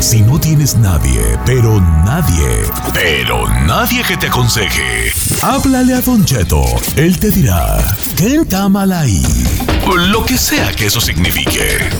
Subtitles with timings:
[0.00, 2.62] Si no tienes nadie, pero nadie,
[2.94, 5.10] pero nadie que te aconseje,
[5.42, 6.62] háblale a Don Cheto.
[6.96, 8.44] Él te dirá, ¿qué
[9.00, 9.22] ahí?
[10.10, 11.90] Lo que sea que eso signifique.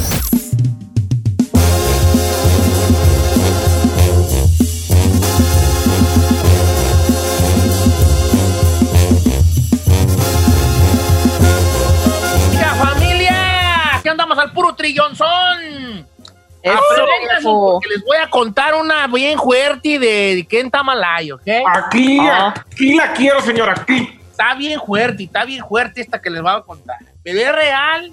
[16.73, 21.43] Eso, les voy a contar una bien fuerte de Ken Tamalay, ¿ok?
[21.67, 22.55] Aquí, Ah.
[22.57, 24.19] aquí la quiero, señora, aquí.
[24.31, 26.99] Está bien fuerte, está bien fuerte esta que les voy a contar.
[27.25, 28.13] Pero es real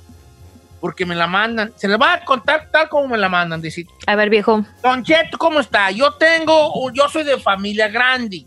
[0.82, 1.72] porque me la mandan.
[1.76, 3.62] Se les va a contar tal como me la mandan.
[3.62, 4.66] Dice, A ver, viejo.
[4.82, 5.92] Don Cheto, ¿cómo está?
[5.92, 8.46] Yo tengo, yo soy de familia grande.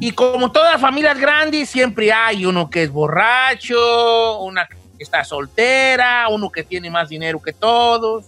[0.00, 5.22] Y como todas las familias grandes, siempre hay uno que es borracho, una que está
[5.24, 8.26] soltera, uno que tiene más dinero que todos,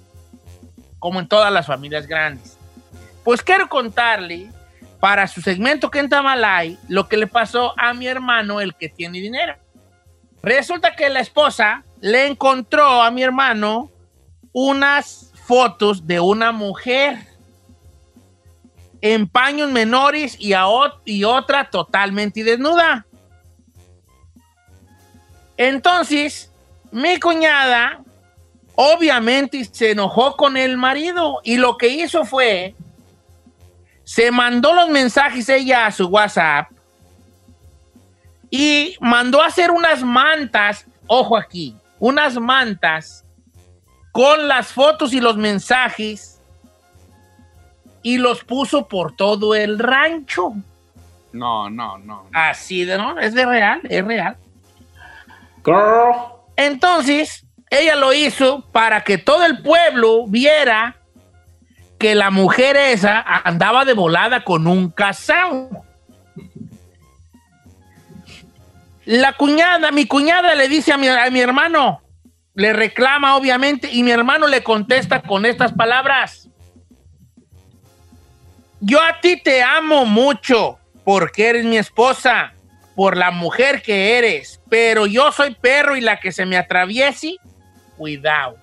[1.06, 2.58] como en todas las familias grandes.
[3.22, 4.50] Pues quiero contarle,
[4.98, 8.88] para su segmento que en Tamalay, lo que le pasó a mi hermano, el que
[8.88, 9.54] tiene dinero.
[10.42, 13.88] Resulta que la esposa le encontró a mi hermano
[14.50, 17.18] unas fotos de una mujer
[19.00, 20.64] en paños menores y, a
[21.04, 23.06] y otra totalmente desnuda.
[25.56, 26.52] Entonces,
[26.90, 28.00] mi cuñada
[28.76, 32.74] obviamente se enojó con el marido y lo que hizo fue,
[34.04, 36.70] se mandó los mensajes ella a su WhatsApp
[38.50, 43.24] y mandó a hacer unas mantas, ojo aquí, unas mantas
[44.12, 46.40] con las fotos y los mensajes
[48.02, 50.52] y los puso por todo el rancho.
[51.32, 52.26] No, no, no.
[52.32, 53.18] Así de, ¿no?
[53.18, 54.36] Es de real, es real.
[55.64, 56.14] Girl.
[56.56, 60.96] Entonces, ella lo hizo para que todo el pueblo viera
[61.98, 65.70] que la mujer esa andaba de volada con un casado.
[69.04, 72.02] La cuñada, mi cuñada le dice a mi, a mi hermano,
[72.54, 76.48] le reclama obviamente, y mi hermano le contesta con estas palabras.
[78.80, 82.52] Yo a ti te amo mucho porque eres mi esposa,
[82.96, 87.36] por la mujer que eres, pero yo soy perro y la que se me atraviese,
[87.96, 88.56] cuidado.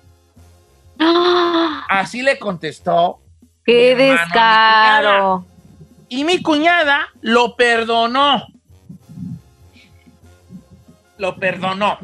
[0.98, 1.84] ¡Ah!
[1.88, 3.20] Así le contestó.
[3.64, 5.46] ¡Qué Mi hermano, mi descaro!
[6.08, 8.46] Y mi cuñada lo perdonó.
[11.18, 11.98] Lo perdonó.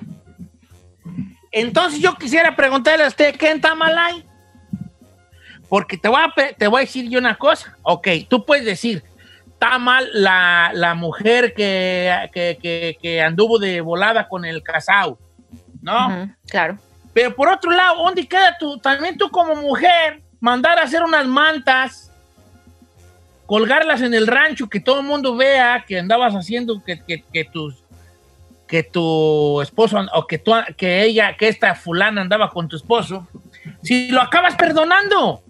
[1.52, 4.24] Entonces yo quisiera preguntarle a usted, ¿qué está mal ahí?
[5.68, 7.76] Porque te voy, a, te voy a decir yo una cosa.
[7.82, 9.02] Ok, tú puedes decir,
[9.52, 15.18] está mal la, la mujer que, que, que- que anduvo de volada con el casado,
[15.82, 16.30] ¿no?
[16.48, 16.78] Claro.
[17.12, 18.78] Pero por otro lado, ¿dónde queda tú?
[18.78, 22.12] También tú como mujer, mandar a hacer unas mantas,
[23.46, 27.44] colgarlas en el rancho, que todo el mundo vea que andabas haciendo, que, que, que
[27.44, 27.76] tus
[28.68, 33.26] que tu esposo o que, tú, que ella, que esta fulana andaba con tu esposo,
[33.82, 35.42] si lo acabas perdonando.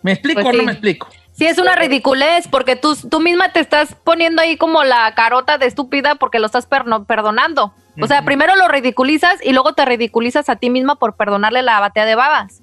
[0.00, 1.06] ¿Me explico Pues o no me explico?
[1.32, 5.58] Sí, es una ridiculez porque tú, tú misma te estás poniendo ahí como la carota
[5.58, 7.74] de estúpida porque lo estás perno- perdonando.
[8.02, 11.80] O sea, primero lo ridiculizas y luego te ridiculizas a ti misma por perdonarle la
[11.80, 12.62] batea de babas.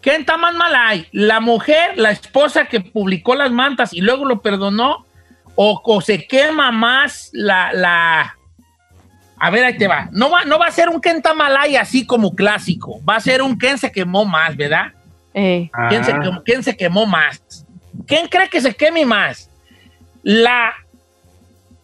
[0.00, 1.06] ¿Quién está más mal ahí?
[1.12, 5.04] ¿La mujer, la esposa que publicó las mantas y luego lo perdonó?
[5.56, 8.36] ¿O, o se quema más la, la...
[9.38, 10.08] A ver, ahí te va.
[10.12, 13.00] No va, no va a ser un Ken Tamalay así como clásico.
[13.04, 14.92] Va a ser un Ken se quemó más, ¿verdad?
[15.34, 16.20] Eh, ¿Quién, se Ah.
[16.20, 17.66] quemó, quién se quemó más?
[18.06, 19.50] ¿Quién cree que se queme más?
[20.22, 20.72] La,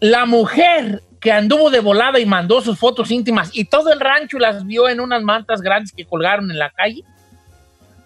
[0.00, 4.38] la mujer que anduvo de volada y mandó sus fotos íntimas y todo el rancho
[4.38, 7.02] las vio en unas mantas grandes que colgaron en la calle.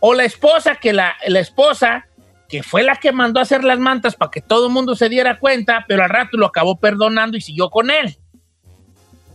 [0.00, 2.06] O la esposa que la, la esposa
[2.48, 5.08] que fue la que mandó a hacer las mantas para que todo el mundo se
[5.08, 8.16] diera cuenta, pero al rato lo acabó perdonando y siguió con él.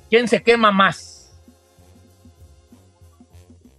[0.10, 1.34] ¿Quién se quema más?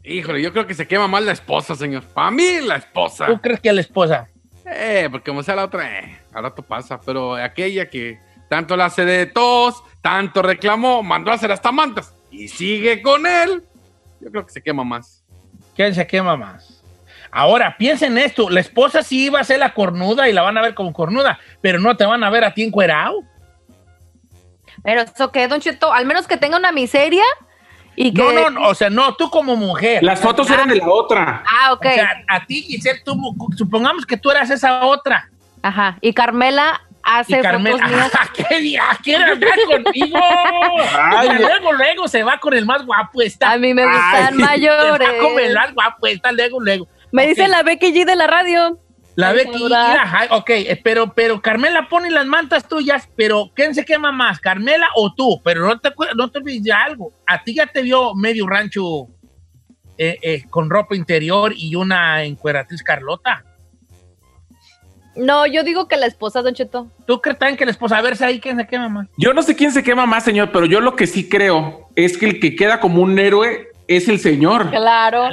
[0.02, 2.04] Híjole, yo creo que se quema más la esposa, señor.
[2.04, 3.26] Para mí, la esposa.
[3.26, 4.28] ¿Tú crees que la esposa?
[4.64, 7.00] Eh, porque como sea la otra, eh, al rato pasa.
[7.04, 12.14] Pero aquella que tanto la hace de tos, tanto reclamó, mandó a hacer hasta mantas
[12.30, 13.64] y sigue con él,
[14.20, 15.24] yo creo que se quema más.
[15.74, 16.82] ¿Quién se quema más?
[17.30, 20.62] Ahora, piensen esto, la esposa sí iba a ser la cornuda y la van a
[20.62, 23.22] ver como cornuda, pero no te van a ver a ti encuerado.
[24.82, 27.24] pero eso que, Don Cheto, al menos que tenga una miseria
[27.94, 28.22] y que...
[28.22, 30.02] No, no, no, o sea, no, tú como mujer.
[30.02, 31.42] Las fotos eran de la otra.
[31.46, 31.86] Ah, ok.
[31.86, 33.14] O sea, a ti, Giselle, tú,
[33.56, 35.30] supongamos que tú eras esa otra.
[35.62, 35.98] Ajá.
[36.00, 38.10] Y Carmela hace Y Carmela, fotos mías.
[38.48, 38.82] ¿qué día?
[39.02, 40.18] ¿Quiere hablar conmigo?
[40.98, 43.22] Ay, Y luego, luego se va con el más guapo.
[43.22, 45.54] Está, A mí me Ay, gustan se va con el mayores.
[45.54, 46.06] más guapo.
[46.06, 46.88] Está luego, luego.
[47.12, 48.80] Me dice la Becky G de la radio.
[49.14, 53.74] La Ay, Becky, ay, ok, eh, pero, pero Carmela pone las mantas tuyas, pero ¿quién
[53.74, 55.40] se quema más, Carmela o tú?
[55.42, 57.14] Pero no te, no te olvides de algo.
[57.26, 59.06] A ti ya te vio medio rancho
[59.96, 63.42] eh, eh, con ropa interior y una encueratriz Carlota.
[65.16, 66.88] No, yo digo que la esposa, Don Cheto.
[67.06, 69.06] ¿Tú crees también que la esposa, a ver si ahí quién se quema más?
[69.16, 72.18] Yo no sé quién se quema más, señor, pero yo lo que sí creo es
[72.18, 74.70] que el que queda como un héroe es el señor.
[74.70, 75.28] Claro.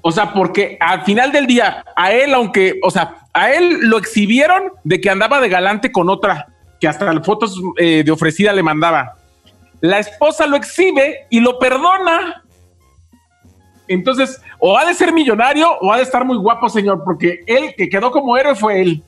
[0.00, 3.98] O sea, porque al final del día, a él, aunque, o sea, a él lo
[3.98, 6.46] exhibieron de que andaba de galante con otra,
[6.80, 9.16] que hasta las fotos eh, de ofrecida le mandaba.
[9.80, 12.43] La esposa lo exhibe y lo perdona.
[13.88, 17.74] Entonces, o ha de ser millonario o ha de estar muy guapo, señor, porque él
[17.76, 19.02] que quedó como héroe fue él.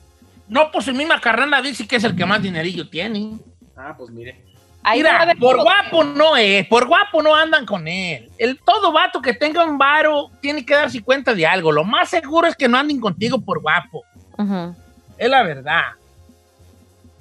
[0.49, 3.39] No, pues su misma carnala dice que es el que más dinerillo tiene.
[3.77, 4.45] Ah, pues mire.
[4.83, 8.31] Ahí Mira, por guapo no es, por guapo no andan con él.
[8.39, 11.73] El todo vato que tenga un varo tiene que darse cuenta de algo.
[11.73, 14.05] Lo más seguro es que no anden contigo por guapo.
[15.19, 15.83] Es la verdad.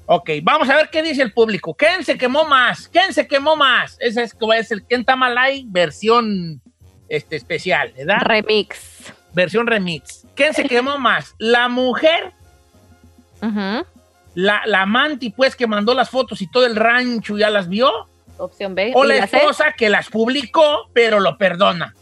[0.06, 1.74] Ok, vamos a ver qué dice el público.
[1.74, 2.88] ¿Quién se quemó más?
[2.88, 3.98] ¿Quién se quemó más?
[4.00, 6.62] Ese es, es el Ken Tamalay versión
[7.10, 8.18] este, especial, ¿verdad?
[8.22, 9.14] Remix.
[9.34, 10.26] versión remix.
[10.36, 11.36] ¿Quién se quemó más?
[11.38, 12.32] ¿La mujer?
[14.34, 17.90] La, la amante, pues, que mandó las fotos y todo el rancho ya las vio.
[18.38, 18.92] Opción B.
[18.96, 19.38] O ¿Y la la C?
[19.38, 21.94] esposa que las publicó, pero lo perdona.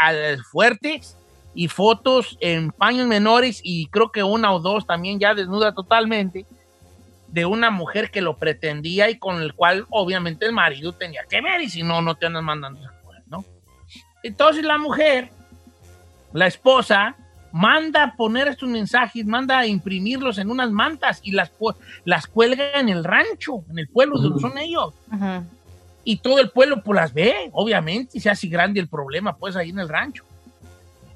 [0.50, 1.16] fuertes
[1.54, 6.46] y fotos en paños menores y creo que una o dos también ya desnuda totalmente
[7.28, 11.40] de una mujer que lo pretendía y con el cual obviamente el marido tenía que
[11.40, 13.44] ver y si no, no te andas mandando esas cosas, ¿no?
[14.22, 15.30] Entonces la mujer,
[16.32, 17.16] la esposa,
[17.52, 21.52] manda a poner estos mensajes, manda a imprimirlos en unas mantas y las,
[22.04, 24.94] las cuelga en el rancho, en el pueblo donde son ellos.
[25.12, 25.44] Ujú.
[26.04, 29.56] Y todo el pueblo pues las ve, obviamente, y se hace grande el problema pues
[29.56, 30.24] ahí en el rancho.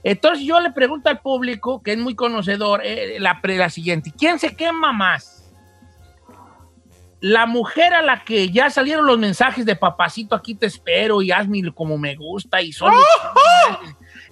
[0.05, 4.39] Entonces yo le pregunto al público, que es muy conocedor, eh, la, la siguiente, ¿quién
[4.39, 5.51] se quema más?
[7.21, 11.33] La mujer a la que ya salieron los mensajes de papacito, aquí te espero y
[11.33, 12.99] hazme como me gusta y solo...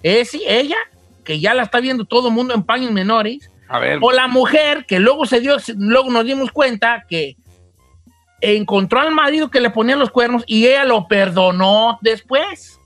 [0.03, 0.77] ¿Es sí, ella?
[1.23, 3.49] Que ya la está viendo todo el mundo en paños menores.
[3.67, 7.35] A ver, O la mujer que luego se dio, luego nos dimos cuenta que
[8.41, 12.79] encontró al marido que le ponía los cuernos y ella lo perdonó después.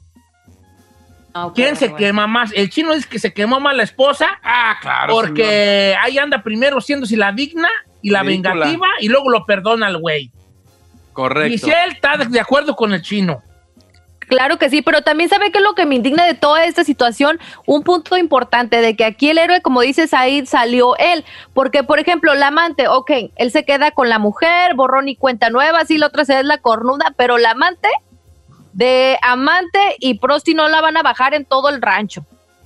[1.46, 1.98] Ah, ¿Quién se bueno.
[1.98, 2.52] quema más?
[2.56, 5.14] El chino dice que se quemó más la esposa ah, claro.
[5.14, 7.68] porque ahí anda primero siéndose la digna
[8.02, 8.54] y la Ridícula.
[8.54, 10.32] vengativa y luego lo perdona el güey.
[11.14, 11.50] Correcto.
[11.52, 13.42] Giselle está de- de acuerdo con el chino.
[14.28, 16.84] Claro que sí, pero también sabe que es lo que me indigna de toda esta
[16.84, 21.84] situación, un punto importante de que aquí el héroe, como dices ahí, salió él, porque
[21.84, 25.86] por ejemplo, la amante, ok, él se queda con la mujer, borrón y cuenta nueva,
[25.86, 27.88] sí, la otra se es la cornuda, pero la amante,
[28.78, 32.26] de amante y prosti no la van a bajar en todo el rancho.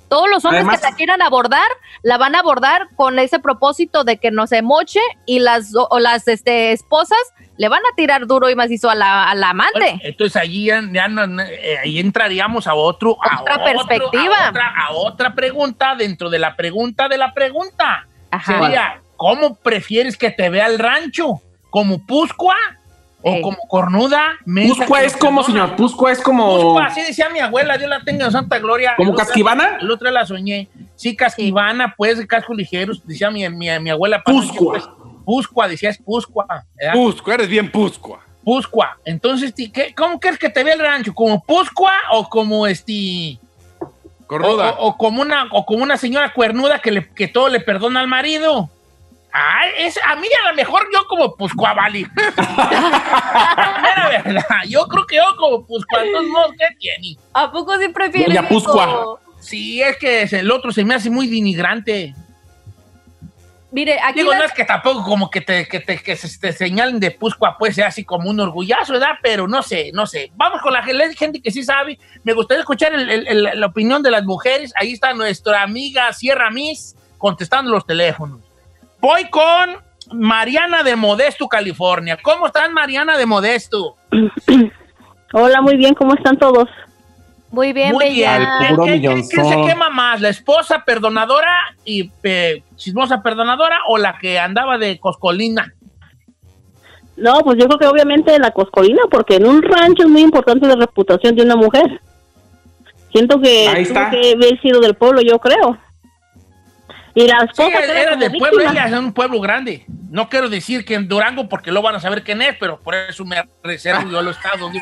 [0.09, 1.67] Todos los hombres Además- que la quieran abordar,
[2.03, 5.99] la van a abordar con ese propósito de que no se moche y las, o,
[5.99, 7.17] las este, esposas
[7.55, 9.79] le van a tirar duro y macizo a la, a la amante.
[9.79, 14.47] Bueno, entonces allí ya, eh, ahí entraríamos a otro, a Otra otro- perspectiva.
[14.47, 18.05] a otra, a otra pregunta dentro de la pregunta de la pregunta.
[18.31, 18.59] Ajá.
[18.59, 21.39] Sería, ¿cómo prefieres que te vea el rancho?
[21.69, 22.57] ¿Como Puscua
[23.23, 24.37] o como cornuda?
[24.45, 26.55] Puscua es como, señor, Puscua es como.
[26.55, 28.93] Puscua, así decía mi abuela, Dios la tenga en santa gloria.
[28.97, 29.77] ¿Como casquivana?
[29.81, 30.67] El otro la soñé.
[30.95, 34.23] Sí, casquivana, pues, de casco ligeros, decía mi, mi, mi abuela.
[34.23, 34.73] Puscua.
[34.73, 34.89] Pues,
[35.25, 36.45] Puscua, decías Puscua.
[36.75, 36.93] ¿verdad?
[36.93, 38.19] Pusco, eres bien Puscua.
[38.43, 38.97] Puscua.
[39.05, 41.13] Entonces, ¿qué- ¿cómo crees que te ve el rancho?
[41.13, 43.37] ¿Como Puscua o como este...
[43.79, 43.91] O,
[44.25, 44.71] Cornuda.
[44.71, 47.99] o- o como una, o como una señora cuernuda que, le, que todo le perdona
[47.99, 48.69] al marido?
[49.33, 52.05] Ay, es, a mí a lo mejor yo como Puscua, vale.
[53.81, 57.17] Mera verdad, yo creo que yo como Puscua, entonces no, ¿qué tiene?
[57.33, 58.41] ¿A poco sí prefieres?
[58.43, 59.19] Puscua.
[59.39, 62.13] Sí, es que el otro se me hace muy denigrante.
[63.73, 66.37] Mire, aquí Digo, las- no es que tampoco como que te, que te, que se
[66.37, 69.13] te señalen de Puscua, pues sea así como un orgullazo, ¿verdad?
[69.23, 70.29] Pero no sé, no sé.
[70.35, 71.97] Vamos con la gen- gente que sí sabe.
[72.25, 74.73] Me gustaría escuchar el- el- el- la opinión de las mujeres.
[74.75, 78.41] Ahí está nuestra amiga Sierra Miss contestando los teléfonos.
[79.01, 79.77] Voy con
[80.13, 82.17] Mariana de Modesto, California.
[82.21, 83.95] ¿Cómo estás, Mariana de Modesto?
[85.33, 86.67] Hola, muy bien, ¿cómo están todos?
[87.51, 88.37] Muy bien, Muy bella.
[88.37, 88.47] bien.
[88.49, 90.21] Al puro ¿Qué- qué- ¿Quién se quema más?
[90.21, 91.51] ¿La esposa perdonadora
[91.83, 95.73] y eh, chismosa perdonadora o la que andaba de coscolina?
[97.17, 100.65] No, pues yo creo que obviamente la coscolina, porque en un rancho es muy importante
[100.67, 102.01] la reputación de una mujer.
[103.11, 104.09] Siento que Ahí tuvo está.
[104.09, 105.77] que haber sido del pueblo, yo creo.
[107.13, 109.85] Y la Sí, esposa queda era como del pueblo, ella es un pueblo grande.
[110.09, 112.95] No quiero decir que en Durango porque lo van a saber quién es, pero por
[112.95, 114.71] eso me reservo yo los estados.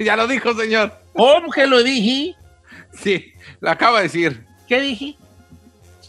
[0.00, 0.92] Ya lo dijo, señor.
[1.12, 2.36] ¿Cómo que lo dije?
[2.92, 4.44] Sí, lo acaba de decir.
[4.68, 5.16] ¿Qué dije?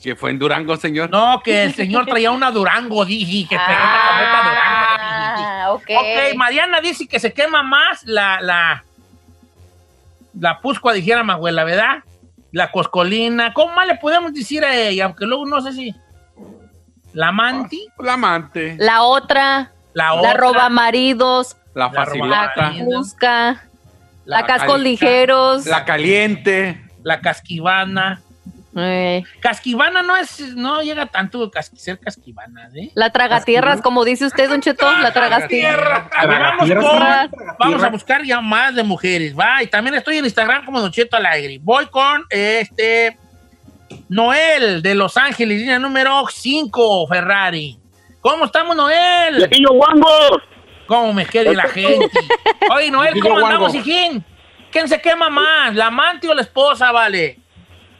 [0.03, 1.09] Que fue en Durango, señor.
[1.09, 5.37] No, que el señor traía una Durango, dije, que traía una Durango.
[5.37, 5.47] dije.
[5.49, 5.89] Ah, ok.
[6.29, 8.83] Ok, Mariana dice que se quema más la, la,
[10.39, 12.03] la puscua, dijera mi abuela, ¿verdad?
[12.51, 13.53] La coscolina.
[13.53, 15.05] ¿Cómo más le podemos decir a ella?
[15.05, 15.95] Aunque luego no sé si.
[17.13, 20.33] La manti, La amante, La otra, la la otra.
[20.33, 23.63] roba maridos, la La facilota, la busca,
[24.25, 25.65] la, cascos calita, ligeros.
[25.65, 26.85] la caliente.
[27.03, 28.21] La casquivana.
[28.77, 32.91] Eh, Casquivana no es, no llega tanto a cas- ser casquivana, ¿eh?
[32.93, 36.03] la tragatierras, como dice usted, Don Cheto, la tragatierras.
[36.15, 36.69] A ver, vamos,
[37.79, 39.63] con- a buscar ya más de mujeres, va.
[39.63, 41.57] Y también estoy en Instagram como Don Cheto Alegre.
[41.61, 43.17] Voy con este
[44.07, 47.77] Noel de Los Ángeles, línea número 5, Ferrari.
[48.21, 49.37] ¿Cómo estamos, Noel?
[49.37, 50.09] Viejillo guango,
[50.87, 52.09] ¿Cómo me quiere la gente?
[52.71, 54.23] Oye, Noel, ¿cómo andamos, hijín?
[54.71, 57.39] ¿Quién se quema más, la amante o la esposa, vale?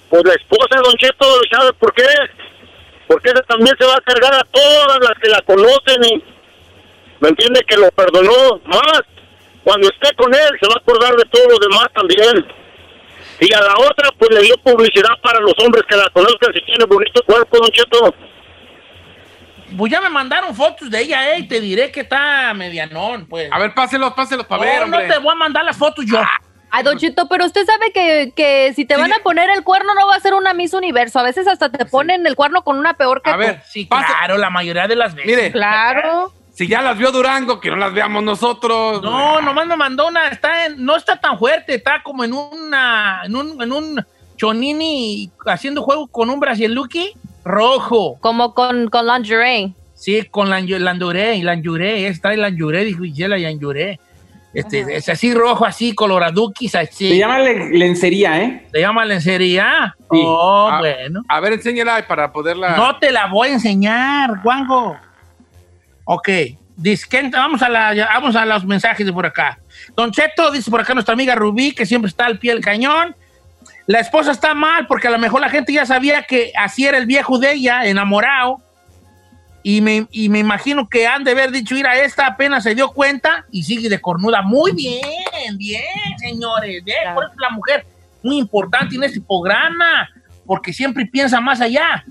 [0.10, 2.06] Pues la esposa de Don Cheto, ¿sabe por qué?
[3.08, 6.24] Porque esa también se va a cargar a todas las que la conocen y
[7.20, 9.02] me entiende que lo perdonó más.
[9.64, 12.46] Cuando esté con él se va a acordar de todo lo demás también.
[13.42, 16.62] Y a la otra pues le dio publicidad para los hombres que la conozcan si
[16.66, 18.16] tiene bonito cuerpo, Don Cheto.
[19.78, 23.50] Pues ya me mandaron fotos de ella, eh, y te diré que está medianón, pues.
[23.52, 25.14] A ver, páselos, páselos para ver, no, no hombre.
[25.14, 26.20] te voy a mandar las fotos yo.
[26.72, 29.94] Ay, Don Cheto, pero usted sabe que, que si te van a poner el cuerno
[29.96, 31.20] no va a ser una Miss Universo.
[31.20, 33.40] A veces hasta te ponen el cuerno con una peor que A tú.
[33.40, 35.36] ver, Sí, pase- claro, la mayoría de las veces.
[35.36, 36.32] Mire, Claro.
[36.54, 39.02] si ya las vio Durango, que no las veamos nosotros.
[39.02, 43.22] No, nomás me mandó una, está en, no está tan fuerte, está como en una,
[43.26, 44.06] en un, en un
[44.38, 48.18] chonini haciendo juego con un brasiluki rojo.
[48.20, 49.74] Como con, con lingerie.
[49.96, 54.00] Sí, con la Landuré, Lanjuré, es trae Lanjuré, dijo Gisela Lanjuré.
[54.54, 57.10] Este, es así rojo, así, coloraduquis, así.
[57.10, 58.68] Se llama le- lencería, ¿eh?
[58.72, 59.96] ¿Se llama lencería?
[60.12, 60.22] Sí.
[60.26, 61.22] Oh, bueno.
[61.28, 62.76] A ver, enséñala para poderla.
[62.76, 64.98] No te la voy a enseñar, Juanjo.
[66.06, 66.30] Ok.
[67.10, 69.60] ¿quién- vamos, a la, ya- vamos a los mensajes de por acá.
[69.96, 73.16] Don Cheto, dice por acá nuestra amiga Rubí, que siempre está al pie del cañón.
[73.86, 76.98] La esposa está mal porque a lo mejor la gente ya sabía que así era
[76.98, 78.62] el viejo de ella, enamorado.
[79.62, 82.90] Y me, y me imagino que han de haber dicho, mira, esta apenas se dio
[82.92, 84.42] cuenta y sigue de cornuda.
[84.42, 85.84] Muy bien, bien,
[86.18, 86.84] señores.
[86.84, 87.16] Bien, Claro.
[87.16, 87.86] Por eso la mujer
[88.24, 90.10] muy importante en este programa,
[90.46, 92.06] porque siempre piensa más allá.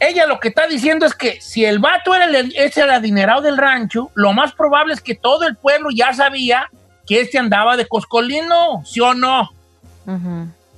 [0.00, 3.40] Ella lo que está diciendo es que si el vato era el, es el adinerado
[3.40, 6.68] del rancho, lo más probable es que todo el pueblo ya sabía
[7.06, 9.50] que este andaba de coscolino, ¿sí o no?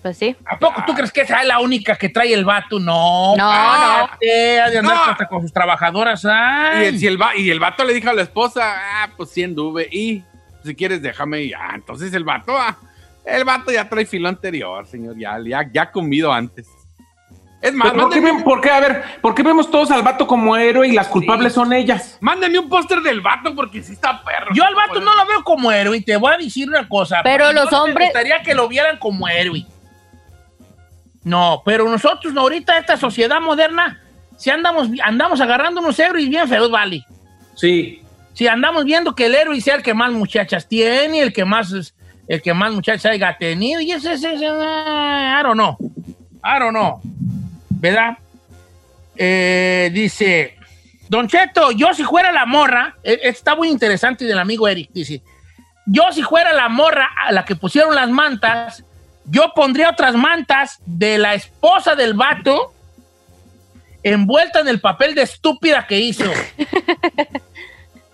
[0.06, 0.36] Pues sí.
[0.44, 2.78] ¿A poco tú crees que esa es la única que trae el vato?
[2.78, 3.34] No.
[3.36, 5.02] No, cállate, ha de andar No.
[5.10, 6.22] hasta con sus trabajadoras.
[6.22, 8.62] Y el, si el, va- y el vato le dijo a la esposa,
[9.02, 9.88] ah, pues sí anduve.
[9.90, 10.22] Y
[10.64, 11.40] si quieres, déjame.
[11.42, 12.76] Y ya, entonces el vato, ah,
[13.24, 15.18] el vato ya trae filo anterior, señor.
[15.18, 16.68] Ya, ya, ya ha comido antes.
[17.60, 18.68] Es más, ¿por, qué, por?
[18.70, 22.16] A ver, ¿por qué vemos todos al vato como héroe y las culpables son ellas?
[22.20, 24.54] mándenme un póster del vato porque sí está perro.
[24.54, 27.22] Yo al vato no lo veo como héroe y te voy a decir una cosa.
[27.24, 29.66] Pero los no me hombres- gustaría que lo vieran como héroe.
[31.26, 34.00] No, pero nosotros no, ahorita esta sociedad moderna,
[34.36, 37.04] si andamos, andamos agarrando unos héroes bien feos, vale.
[37.56, 38.00] Sí.
[38.32, 41.92] Si andamos viendo que el héroe sea el que más muchachas tiene, el que más,
[42.28, 45.76] el que más muchachas haya tenido, y ese, ese, ese, I don't know.
[46.44, 47.00] I don't know.
[47.70, 48.18] ¿Verdad?
[49.16, 50.54] Eh, dice,
[51.08, 55.24] Don Cheto, yo si fuera la morra, eh, está muy interesante del amigo Eric, dice,
[55.86, 58.84] yo si fuera la morra a la que pusieron las mantas,
[59.26, 62.72] yo pondría otras mantas de la esposa del vato
[64.02, 66.30] envuelta en el papel de estúpida que hizo.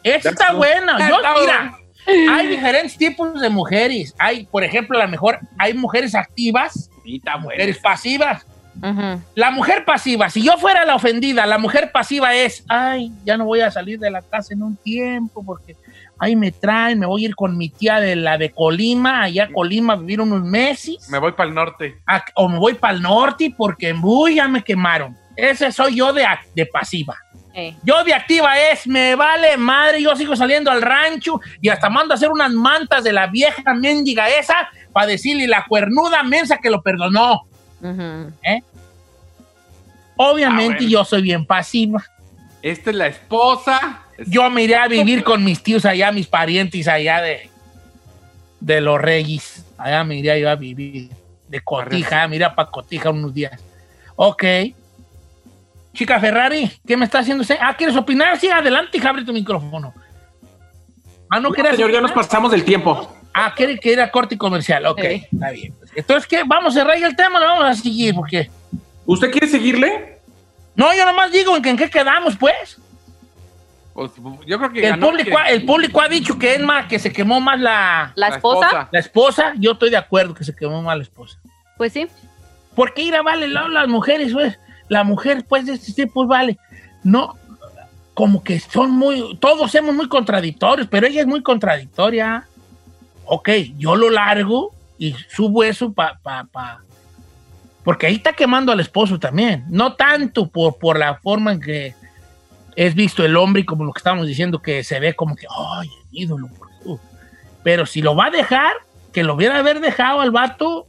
[0.03, 1.09] Está buena.
[1.09, 1.79] Yo, mira,
[2.31, 4.15] hay diferentes tipos de mujeres.
[4.19, 8.47] Hay, por ejemplo, a lo mejor hay mujeres activas y mujeres pasivas.
[9.35, 13.45] La mujer pasiva, si yo fuera la ofendida, la mujer pasiva es, ay, ya no
[13.45, 15.77] voy a salir de la casa en un tiempo porque
[16.23, 19.45] ahí me traen, me voy a ir con mi tía de la de Colima, allá
[19.45, 21.09] a Colima a vivir unos meses.
[21.11, 22.01] Me voy para el norte.
[22.37, 25.19] o me voy para el norte porque en Buy ya me quemaron.
[25.35, 26.25] Ese soy yo de,
[26.55, 27.17] de pasiva.
[27.83, 32.15] Yo de activa es, me vale madre, yo sigo saliendo al rancho y hasta mando
[32.15, 36.71] a hacer unas mantas de la vieja mendiga esa para decirle la cuernuda mensa que
[36.71, 37.43] lo perdonó.
[37.83, 38.61] ¿Eh?
[40.17, 42.01] Obviamente ah, yo soy bien pasiva.
[42.63, 44.03] Esta es la esposa.
[44.27, 47.51] Yo me iré a vivir con mis tíos allá, mis parientes allá de,
[48.61, 49.65] de los Reyes.
[49.79, 51.11] Allá me iré yo a vivir.
[51.49, 53.61] De Cotija, mira para Cotija unos días.
[54.17, 54.45] Ok.
[55.93, 57.59] Chica Ferrari, ¿qué me está haciendo usted?
[57.61, 58.39] Ah, ¿quieres opinar?
[58.39, 59.93] Sí, adelante, abre tu micrófono.
[61.29, 63.15] Ah, no, no Señor, ya nos pasamos del tiempo.
[63.35, 64.85] Ah, quiere que ir a corte comercial.
[64.87, 65.75] Ok, está bien.
[65.95, 66.43] Entonces, ¿qué?
[66.45, 68.15] ¿Vamos a cerrar el tema o vamos a seguir?
[68.15, 68.51] Porque...
[69.07, 70.19] ¿Usted quiere seguirle?
[70.75, 72.79] No, yo nomás digo en, qué quedamos, pues.
[74.47, 77.41] Yo creo que el público, el público ha dicho que es más, que se quemó
[77.41, 78.13] más la...
[78.15, 78.89] ¿La esposa?
[78.91, 81.39] La esposa, yo estoy de acuerdo que se quemó más la esposa.
[81.77, 82.07] Pues sí.
[82.75, 84.59] Porque ir a vale las mujeres, pues,
[84.89, 86.59] la mujer, pues, de este tipo, vale.
[87.05, 87.37] No,
[88.15, 92.47] como que son muy, todos somos muy contradictorios, pero ella es muy contradictoria.
[93.27, 96.19] Ok, yo lo largo y subo eso para...
[96.19, 96.83] Pa, pa,
[97.85, 99.65] porque ahí está quemando al esposo también.
[99.69, 101.95] No tanto por, por la forma en que
[102.77, 105.89] es visto el hombre como lo que estamos diciendo, que se ve como que, ay,
[106.11, 106.49] ídolo,
[107.63, 108.73] Pero si lo va a dejar,
[109.13, 110.87] que lo hubiera haber dejado al vato,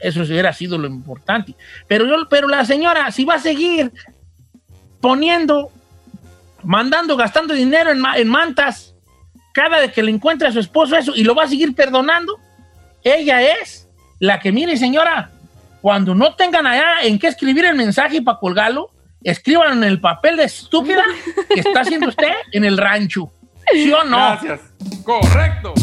[0.00, 1.54] eso hubiera sido lo importante.
[1.88, 3.92] Pero, yo, pero la señora, si va a seguir
[5.00, 5.70] poniendo,
[6.62, 8.94] mandando, gastando dinero en, en mantas,
[9.52, 12.38] cada vez que le encuentra a su esposo eso y lo va a seguir perdonando,
[13.02, 15.30] ella es la que, mire señora,
[15.80, 18.90] cuando no tengan allá en qué escribir el mensaje para colgarlo,
[19.24, 21.02] escriban en el papel de estúpida
[21.48, 23.32] que está haciendo usted en el rancho.
[23.72, 24.16] ¿Sí o no?
[24.16, 24.60] Gracias.
[25.02, 25.74] Correcto.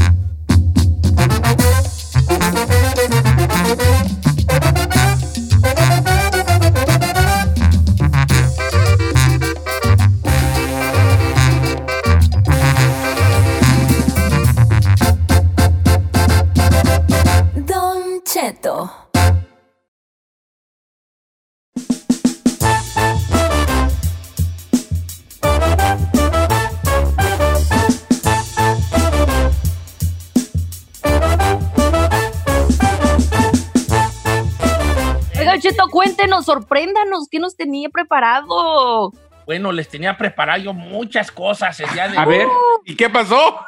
[35.61, 39.11] Cheto, cuéntenos, sorpréndanos, ¿qué nos tenía preparado?
[39.45, 42.47] Bueno, les tenía preparado yo muchas cosas el día de A ver,
[42.85, 43.59] ¿y qué pasó?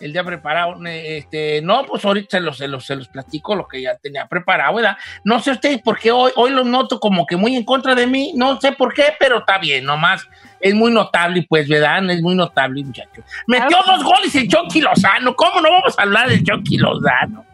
[0.00, 3.66] El día preparado, este, no, pues ahorita se los, se los, se los platico lo
[3.66, 4.96] que ya tenía preparado, ¿verdad?
[5.24, 8.06] No sé ustedes por qué hoy, hoy lo noto como que muy en contra de
[8.06, 10.28] mí, no sé por qué, pero está bien, nomás
[10.60, 12.08] es muy notable, pues, ¿verdad?
[12.10, 13.22] Es muy notable, muchacho.
[13.46, 17.44] Metió dos goles el Chucky Lozano, ¿cómo no vamos a hablar del Chucky Lozano?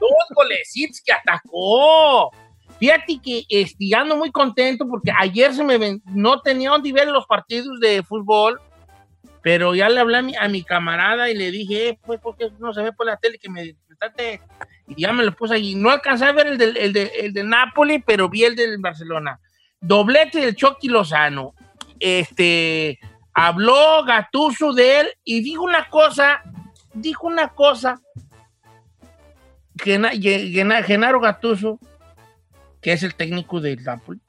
[0.00, 2.30] Dos golecitos que atacó.
[2.78, 7.26] Fíjate que estoy ando muy contento porque ayer se me no tenía dónde ver los
[7.26, 8.60] partidos de fútbol,
[9.42, 12.82] pero ya le hablé a mi, camarada y le dije, eh, pues, porque no se
[12.82, 13.74] ve por la tele que me
[14.88, 15.74] y ya me lo puse ahí.
[15.74, 19.40] No alcancé a ver el del, el de, Napoli, pero vi el del Barcelona.
[19.80, 21.54] Doblete del Chucky Lozano.
[21.98, 22.98] Este,
[23.32, 26.42] habló Gatuso de él y dijo una cosa,
[26.92, 28.00] dijo una cosa,
[29.78, 31.78] Genaro Gatuso
[32.86, 34.20] que es el técnico del Napoli,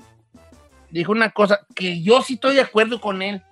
[0.90, 3.44] dijo una cosa que yo sí estoy de acuerdo con él.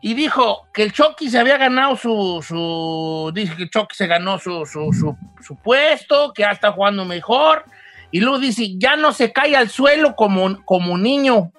[0.00, 4.06] Y dijo que el Chucky se había ganado su, su dice que el Chucky se
[4.06, 7.66] ganó su, su, puesto, que ya está jugando mejor.
[8.10, 11.52] Y luego dice, ya no se cae al suelo como, como niño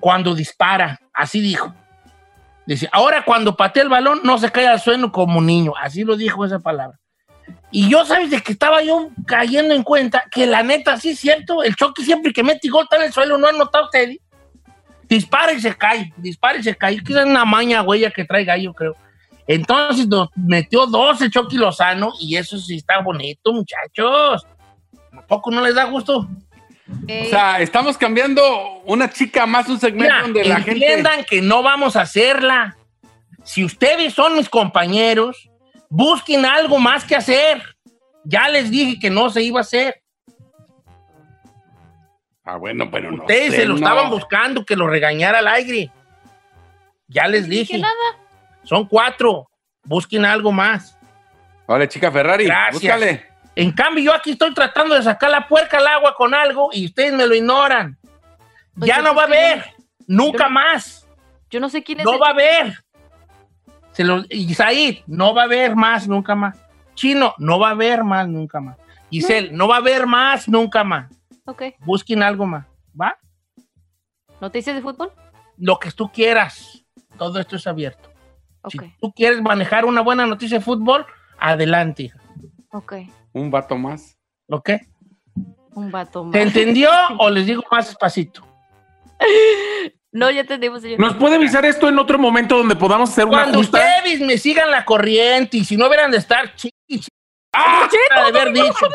[0.00, 0.98] cuando dispara.
[1.12, 1.74] Así dijo.
[2.64, 5.74] Dice, ahora cuando patea el balón no se cae al suelo como niño.
[5.78, 7.01] Así lo dijo esa palabra.
[7.74, 11.18] Y yo, ¿sabes de que estaba yo cayendo en cuenta que la neta, sí es
[11.18, 14.18] cierto, el choque siempre que mete gol está en el suelo, ¿no han notado ustedes?
[15.08, 17.02] Dispara y se cae, dispara y se cae.
[17.02, 18.94] Quizás una maña huella que trae gallo, creo.
[19.46, 24.46] Entonces nos metió dos el Chucky Lozano y eso sí está bonito, muchachos.
[25.16, 26.28] ¿A poco no les da gusto?
[26.88, 28.42] O sea, estamos cambiando
[28.84, 30.72] una chica más un segmento Mira, donde la gente.
[30.72, 32.76] entiendan que no vamos a hacerla.
[33.44, 35.48] Si ustedes son mis compañeros,
[35.92, 37.62] busquen algo más que hacer.
[38.24, 40.02] Ya les dije que no se iba a hacer.
[42.44, 43.22] Ah, bueno, pero no.
[43.22, 43.76] Ustedes sé, se lo no.
[43.76, 45.90] estaban buscando que lo regañara al aire.
[47.08, 47.80] Ya les dije.
[48.64, 49.48] Son cuatro.
[49.84, 50.98] Busquen algo más.
[51.66, 52.46] Hola, chica Ferrari.
[52.46, 52.74] Gracias.
[52.82, 53.26] Búscale.
[53.54, 56.86] En cambio, yo aquí estoy tratando de sacar la puerca al agua con algo y
[56.86, 57.98] ustedes me lo ignoran.
[58.74, 59.74] Pues ya no va a haber.
[60.06, 61.06] Nunca yo- más.
[61.50, 62.04] Yo no sé quién es.
[62.06, 62.74] No el- va a haber.
[63.92, 66.58] Se lo, Isaí, no va a haber más nunca más.
[66.94, 68.76] Chino, no va a haber más nunca más.
[69.10, 71.10] Giselle, no va a haber más nunca más.
[71.44, 71.62] Ok.
[71.80, 72.66] Busquen algo más.
[72.98, 73.18] ¿Va?
[74.40, 75.12] ¿Noticias de fútbol?
[75.58, 76.84] Lo que tú quieras.
[77.18, 78.10] Todo esto es abierto.
[78.62, 81.04] Ok, Si tú quieres manejar una buena noticia de fútbol,
[81.38, 82.12] adelante.
[82.70, 82.94] ok.
[83.32, 84.16] Un vato más.
[84.48, 84.70] ¿Ok?
[85.74, 86.32] Un vato más.
[86.32, 88.46] ¿Te entendió o les digo más despacito?
[90.12, 91.00] No, ya entendimos, señor.
[91.00, 93.78] ¿Nos puede avisar esto en otro momento donde podamos hacer una Cuando justa?
[93.78, 97.00] ustedes me sigan la corriente y si no hubieran de estar chi, chi-
[97.54, 97.88] ¡Ah!
[97.90, 98.68] de haber dicho.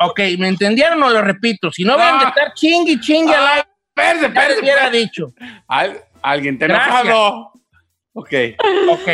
[0.00, 1.70] Ok, ¿me entendieron o lo repito?
[1.70, 2.28] Si no hubieran de Ah.
[2.30, 4.60] estar chingui, chingue al aire, ya les espérese.
[4.60, 5.32] hubiera dicho.
[5.68, 7.52] Al- alguien te enojado.
[8.14, 8.32] Ok.
[8.90, 9.08] Ok.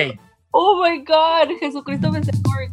[0.51, 2.71] Oh my God, Jesucristo me support.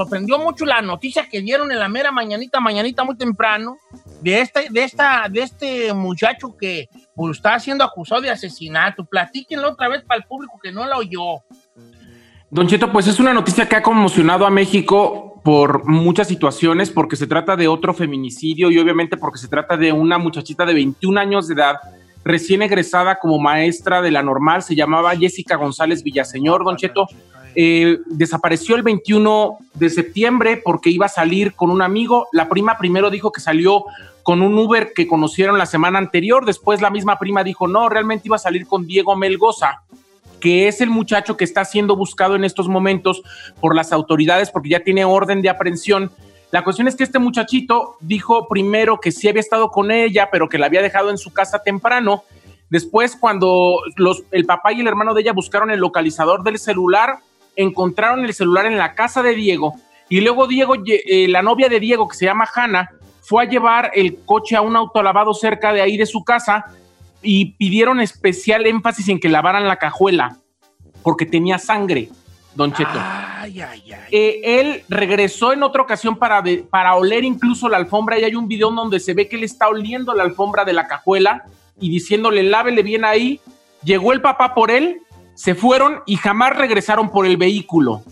[0.00, 3.76] Sorprendió mucho la noticia que dieron en la mera mañanita, mañanita muy temprano,
[4.22, 9.04] de este, de esta, de este muchacho que pues, está siendo acusado de asesinato.
[9.04, 11.42] Platíquenlo otra vez para el público que no la oyó.
[12.50, 17.16] Don Cheto, pues es una noticia que ha conmocionado a México por muchas situaciones, porque
[17.16, 21.20] se trata de otro feminicidio y obviamente porque se trata de una muchachita de 21
[21.20, 21.76] años de edad,
[22.24, 27.06] recién egresada como maestra de la normal, se llamaba Jessica González Villaseñor, Don Cheto.
[27.56, 32.28] eh, desapareció el 21 de septiembre porque iba a salir con un amigo.
[32.30, 33.86] La prima primero dijo que salió
[34.22, 38.28] con un Uber que conocieron la semana anterior, después la misma prima dijo, no, realmente
[38.28, 39.82] iba a salir con Diego Melgoza
[40.40, 43.22] que es el muchacho que está siendo buscado en estos momentos
[43.60, 46.10] por las autoridades porque ya tiene orden de aprehensión.
[46.50, 50.48] La cuestión es que este muchachito dijo primero que sí había estado con ella, pero
[50.48, 52.24] que la había dejado en su casa temprano.
[52.70, 57.18] Después, cuando los, el papá y el hermano de ella buscaron el localizador del celular,
[57.56, 59.74] encontraron el celular en la casa de Diego.
[60.08, 62.90] Y luego Diego, eh, la novia de Diego, que se llama Hanna,
[63.22, 66.66] fue a llevar el coche a un autolavado cerca de ahí de su casa
[67.22, 70.38] y pidieron especial énfasis en que lavaran la cajuela
[71.02, 72.08] porque tenía sangre,
[72.54, 72.90] Don Cheto.
[72.94, 74.00] Ay, ay, ay.
[74.10, 78.48] Eh, él regresó en otra ocasión para, para oler incluso la alfombra y hay un
[78.48, 81.44] video donde se ve que él está oliendo la alfombra de la cajuela
[81.80, 83.40] y diciéndole lávele bien ahí.
[83.84, 85.00] Llegó el papá por él,
[85.34, 88.02] se fueron y jamás regresaron por el vehículo.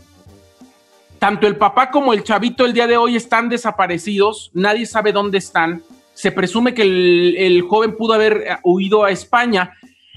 [1.18, 5.38] Tanto el papá como el chavito el día de hoy están desaparecidos, nadie sabe dónde
[5.38, 5.82] están.
[6.14, 9.72] Se presume que el, el joven pudo haber eh, huido a España.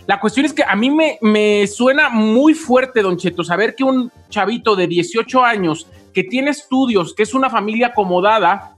[0.08, 3.84] La cuestión es que a mí me, me suena muy fuerte, Don Cheto, saber que
[3.84, 8.76] un chavito de 18 años que tiene estudios, que es una familia acomodada,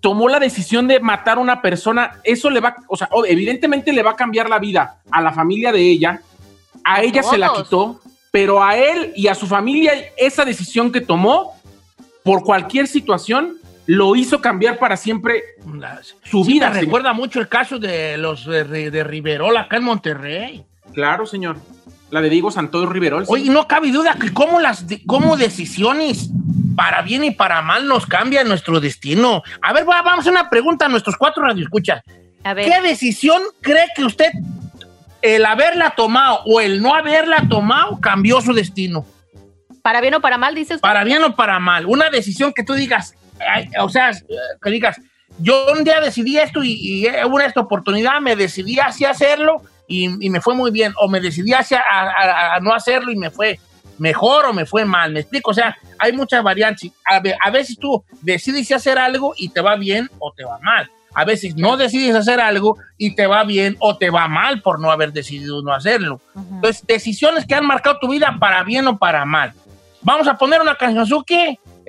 [0.00, 2.20] tomó la decisión de matar a una persona.
[2.24, 5.72] Eso le va, o sea, evidentemente le va a cambiar la vida a la familia
[5.72, 6.22] de ella.
[6.84, 8.00] A ella se la quitó,
[8.30, 11.54] pero a él y a su familia esa decisión que tomó
[12.24, 13.59] por cualquier situación
[13.92, 15.42] lo hizo cambiar para siempre
[16.22, 16.68] su Sí, vida.
[16.68, 16.84] me señor.
[16.86, 20.64] recuerda mucho el caso de los de, de Riverola acá en Monterrey.
[20.94, 21.56] Claro, señor.
[22.10, 23.24] La de Diego Santoyo Riverol.
[23.26, 23.32] sí.
[23.32, 26.30] Oye, no cabe duda que cómo las de- cómo decisiones
[26.76, 29.42] para bien y para mal nos cambian nuestro destino.
[29.60, 32.02] A ver, va- vamos a hacer una pregunta a nuestros cuatro radioescuchas.
[32.44, 32.66] A ver.
[32.66, 34.30] ¿Qué decisión cree que usted,
[35.22, 39.04] el haberla tomado o el no haberla tomado, cambió su destino?
[39.82, 40.80] ¿Para bien o para mal, dices?
[40.80, 41.86] Para bien o para mal.
[41.86, 43.14] Una decisión que tú digas,
[43.80, 44.10] o sea,
[44.62, 45.00] que digas,
[45.38, 50.24] yo un día decidí esto y, y hubo esta oportunidad, me decidí hacia hacerlo y,
[50.26, 50.92] y me fue muy bien.
[51.00, 53.58] O me decidí hacia a, a- a no hacerlo y me fue
[53.98, 55.12] mejor o me fue mal.
[55.12, 55.50] ¿Me explico?
[55.50, 56.90] O sea, hay muchas variantes.
[57.04, 60.58] A, ve- a veces tú decides hacer algo y te va bien o te va
[60.60, 60.90] mal.
[61.14, 64.78] A veces no decides hacer algo y te va bien o te va mal por
[64.80, 66.20] no haber decidido no hacerlo.
[66.34, 66.54] Ujú.
[66.56, 69.52] Entonces, decisiones que han marcado tu vida para bien o para mal.
[70.02, 71.06] Vamos a poner una canción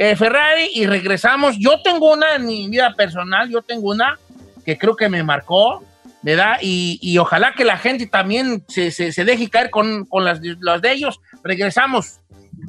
[0.04, 1.58] eh, Ferrari y regresamos.
[1.60, 4.18] Yo tengo una en mi vida personal, yo tengo una
[4.66, 5.84] que creo que me marcó,
[6.24, 6.58] ¿verdad?
[6.60, 10.82] Y, y ojalá que la gente también se, se, deje caer con, con las, las
[10.82, 11.22] de ellos.
[11.44, 12.20] Regresamos.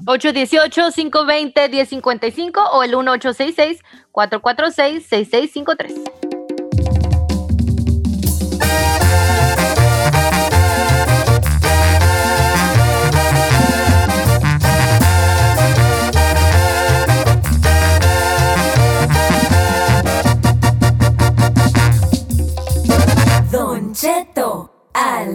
[0.04, 6.31] 818-520-1055 o el 1866 446 6653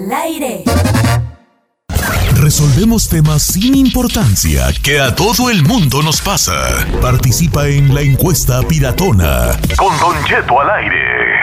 [0.07, 0.63] al aire.
[2.35, 6.87] Resolvemos temas sin importancia que a todo el mundo nos pasa.
[7.01, 9.59] Participa en la encuesta piratona.
[9.77, 11.41] Con Don Cheto al aire.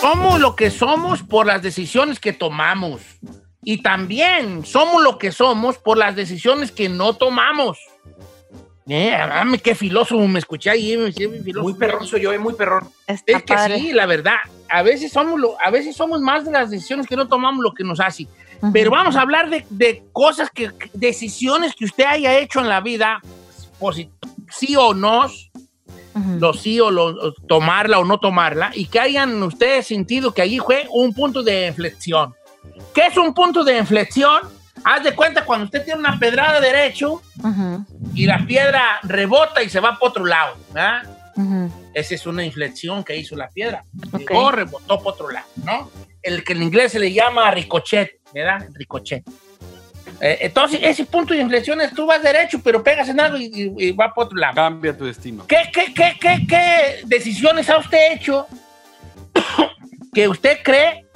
[0.00, 3.00] Somos lo que somos por las decisiones que tomamos.
[3.64, 7.78] Y también somos lo que somos por las decisiones que no tomamos.
[8.88, 10.96] Eh, dame qué filósofo me escuché ahí.
[10.96, 11.62] me filósofo.
[11.62, 12.88] Muy perrón soy yo, es muy perrón.
[13.06, 13.78] Está Es que padre.
[13.78, 14.36] sí, la verdad.
[14.68, 17.72] A veces somos lo, a veces somos más de las decisiones que no tomamos lo
[17.72, 18.26] que nos hace.
[18.60, 18.72] Ujú.
[18.72, 22.80] Pero vamos a hablar de, de cosas que, decisiones que usted haya hecho en la
[22.80, 23.20] vida,
[24.50, 25.26] sí o no,
[26.14, 26.38] Ujú.
[26.38, 30.58] lo sí o lo tomarla o no tomarla, y que hayan ustedes sentido que allí
[30.58, 32.34] fue un punto de inflexión.
[32.94, 34.42] ¿Qué es un punto de inflexión?
[34.84, 37.84] Haz de cuenta cuando usted tiene una pedrada derecho Ujú.
[38.14, 40.56] y la piedra rebota y se va para otro lado.
[40.72, 41.02] ¿verdad?
[41.36, 41.70] Ujú.
[41.94, 43.84] Esa es una inflexión que hizo la piedra.
[44.12, 44.18] Ok.
[44.20, 45.90] Llegó, rebotó para otro lado, ¿no?
[46.22, 48.66] El que en inglés se le llama ricochet, ¿verdad?
[48.74, 49.24] Ricochet.
[50.20, 53.46] Eh, entonces, ese punto de inflexión es tú vas derecho, pero pegas en algo y,
[53.76, 54.54] y- y va para otro lado.
[54.54, 55.44] Cambia tu destino.
[55.46, 58.46] ¿Qué, qué, qué, qué, qué decisiones ha usted hecho
[60.14, 61.06] que usted cree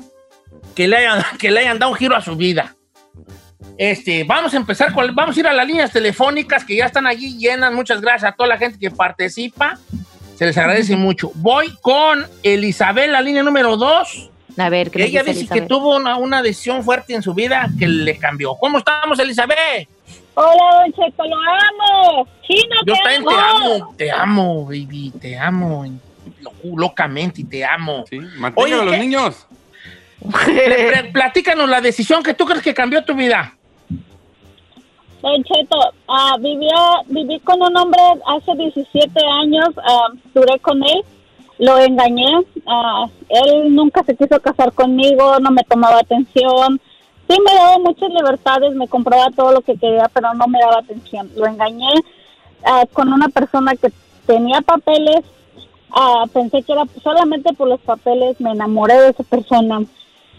[0.74, 2.74] que le, hayan, que le hayan dado un giro a su vida?
[3.78, 7.06] Este, vamos a empezar con, vamos a ir a las líneas telefónicas que ya están
[7.06, 7.72] allí llenas.
[7.72, 9.78] Muchas gracias a toda la gente que participa.
[10.36, 11.30] Se les agradece mucho.
[11.34, 14.30] Voy con Elizabeth, la línea número dos.
[14.58, 17.68] A ver, ¿qué ella dice dice que tuvo una, una decisión fuerte en su vida
[17.78, 18.54] que le cambió.
[18.54, 19.88] ¿Cómo estamos, Elizabeth?
[20.34, 22.28] Hola, Don Cheto, lo amo.
[22.46, 23.30] Chino, Yo te también amo.
[23.30, 23.40] te
[23.80, 25.86] amo, te amo, baby, te amo
[26.74, 28.04] locamente y te amo.
[28.08, 29.00] Sí, mantengan a los ¿qué?
[29.00, 29.46] niños.
[30.46, 33.55] Pl- pl- Platícanos la decisión que tú crees que cambió tu vida.
[35.22, 35.76] Don Cheto,
[36.08, 41.02] ah, vivió- viví con un hombre hace 17 años, ah, duré con él,
[41.58, 46.80] lo engañé, ah, él nunca se quiso casar conmigo, no me tomaba atención,
[47.28, 50.78] sí me daba muchas libertades, me compraba todo lo que quería, pero no me daba
[50.78, 51.30] atención.
[51.36, 51.90] Lo engañé
[52.92, 53.92] con una persona que
[54.26, 55.24] tenía papeles,
[56.32, 59.80] pensé que era solamente por los papeles, me enamoré de esa persona.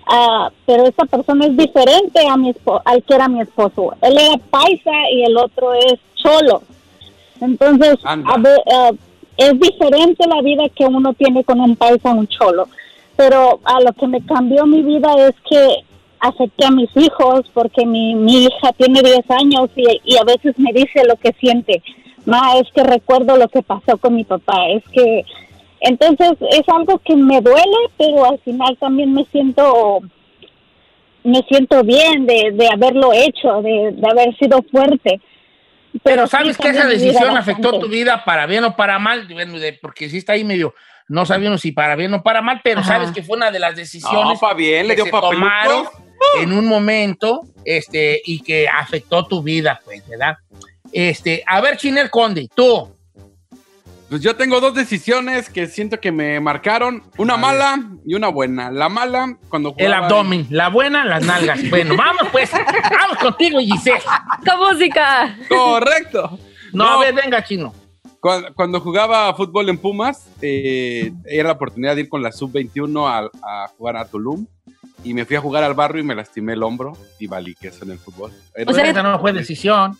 [0.09, 2.53] Ah, pero esa persona es diferente a mi
[2.85, 3.93] al que era mi esposo.
[4.01, 6.61] Él era paisa y el otro es cholo.
[7.41, 8.33] Entonces, Anda.
[8.33, 8.91] a ver, ah,
[9.35, 12.67] es diferente la vida que uno tiene con un paisa y un cholo.
[13.17, 15.83] Pero a lo que me cambió mi vida es que
[16.19, 20.57] acepté a mis hijos porque mi, mi hija tiene 10 años y, y a veces
[20.57, 21.83] me dice lo que siente.
[22.25, 24.69] Ma, es que recuerdo lo que pasó con mi papá.
[24.69, 25.25] Es que
[25.81, 29.99] entonces es algo que me duele, pero al final también me siento
[31.23, 35.19] me siento bien de, de haberlo hecho, de, de haber sido fuerte.
[36.03, 37.85] Pero sabes que esa decisión afectó bastante.
[37.85, 39.27] tu vida para bien o para mal,
[39.81, 40.73] porque sí está ahí medio,
[41.09, 42.93] no sabíamos si para bien o para mal, pero Ajá.
[42.93, 45.35] sabes que fue una de las decisiones No, pa' bien, le que dio se papeluco.
[45.35, 45.85] tomaron
[46.39, 50.37] en un momento este, y que afectó tu vida, pues, ¿verdad?
[50.93, 52.95] Este, a ver, Chinel Conde, tú.
[54.09, 57.03] Pues yo tengo dos decisiones que siento que me marcaron.
[57.17, 58.71] Una mala y una buena.
[58.71, 61.59] La mala, cuando El jugaba- abdomen, la buena, las nalgas.
[61.69, 63.99] Bueno, vamos pues, vamos contigo, Giselle.
[64.45, 65.37] ¡Con música!
[65.49, 66.39] Correcto.
[66.71, 67.73] No, a ver, venga, chino.
[68.21, 73.07] Cuando, cuando jugaba fútbol en Pumas, eh, era la oportunidad de ir con la sub-21
[73.07, 74.47] a, a jugar a Tulum.
[75.03, 77.67] Y me fui a jugar al barrio y me lastimé el hombro y valí que
[77.67, 78.31] eso en el fútbol.
[78.55, 79.97] Era- O sea, Esa no fue decisión.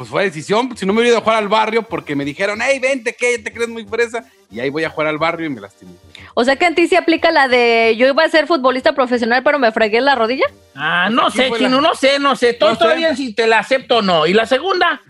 [0.00, 0.74] Pues fue decisión.
[0.78, 3.38] Si no me hubiera ido a jugar al barrio porque me dijeron, hey, vente, que
[3.38, 4.24] te crees muy fresa.
[4.50, 5.92] Y ahí voy a jugar al barrio y me lastimé.
[6.32, 9.42] O sea que en ti se aplica la de yo iba a ser futbolista profesional,
[9.42, 10.46] pero me fregué la rodilla.
[10.74, 12.56] Ah, no Aquí sé, chino, la- no sé, no sé.
[12.58, 14.26] No todavía si te la acepto o no.
[14.26, 15.02] ¿Y la segunda?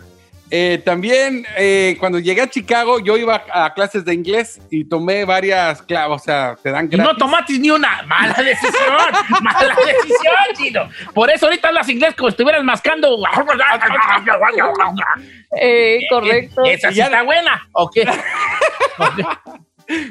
[0.53, 5.25] Eh, también, eh, cuando llegué a Chicago, yo iba a clases de inglés y tomé
[5.25, 7.19] varias clases, o sea, te dan Y no gratis.
[7.19, 8.03] tomaste ni una.
[8.03, 8.73] Mala decisión.
[9.43, 10.89] mala decisión, chino.
[11.15, 13.17] Por eso ahorita hablas inglés como si estuvieras mascando.
[15.61, 16.63] Eh, correcto.
[16.65, 17.69] Esa sí ya- está buena.
[17.73, 18.07] ¿O qué?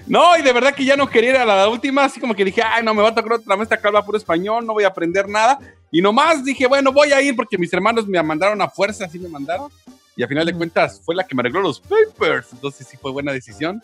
[0.07, 2.43] No, y de verdad que ya no quería ir a la última, así como que
[2.43, 4.83] dije, ay, no, me va a tocar otra maestra que habla puro español, no voy
[4.83, 5.57] a aprender nada.
[5.89, 9.17] Y nomás dije, bueno, voy a ir porque mis hermanos me mandaron a fuerza, así
[9.17, 9.71] me mandaron.
[10.19, 12.51] Y a final de cuentas fue la que me arregló los papers.
[12.51, 13.81] Entonces sí fue buena decisión.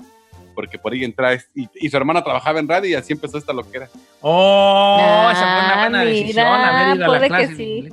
[0.53, 3.53] Porque por ahí entra y, y su hermana trabajaba en radio y así empezó esta
[3.53, 3.87] loquera.
[4.19, 7.55] Oh, Ah, esa fue una buena mira, decisión, haber ido a la puede clase que
[7.55, 7.89] sí.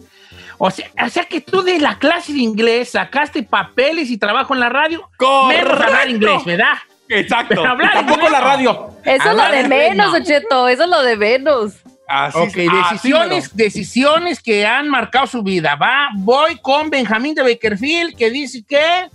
[0.59, 4.55] O sea, o sea que tú de la clase de inglés sacaste papeles y trabajo
[4.55, 5.09] en la radio,
[5.49, 6.75] menos hablar inglés, ¿verdad?
[7.09, 7.49] Exacto.
[7.51, 8.91] Pero hablar Tampoco inglés, la radio.
[9.05, 10.13] Eso es lo de menos, no.
[10.15, 11.75] Don Cheto, eso es lo de menos.
[12.09, 15.77] Así, decisiones, decisiones que han marcado su vida.
[15.77, 19.09] Va, voy con Benjamín de Bakerfield que dice que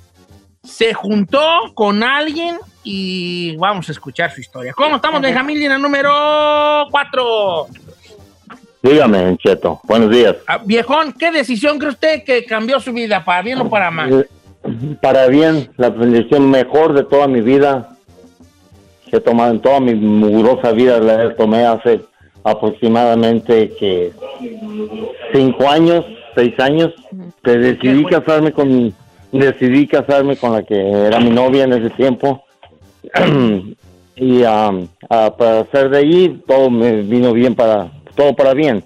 [0.63, 1.45] se juntó
[1.75, 4.73] con alguien y vamos a escuchar su historia.
[4.73, 5.59] ¿Cómo estamos, Benjamín?
[5.59, 7.67] Línea número 4.
[8.81, 9.81] Dígame, Cheto.
[9.83, 10.37] Buenos días.
[10.65, 14.27] viejón, ¿qué decisión cree usted que cambió su vida, para bien o para mal?
[15.01, 17.97] Para bien, la decisión mejor de toda mi vida
[19.09, 22.01] que he tomado en toda mi mugrosa vida, la tomé hace
[22.43, 24.11] aproximadamente que
[25.33, 26.93] cinco años, seis años,
[27.43, 28.93] que decidí casarme con,
[29.31, 32.43] decidí casarme con la que era mi novia en ese tiempo.
[34.15, 38.83] y um, a para hacer de allí todo me vino bien para todo para bien